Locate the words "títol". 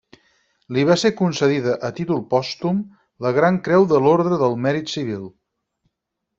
1.99-2.23